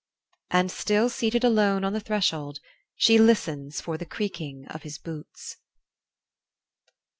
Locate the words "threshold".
1.99-2.59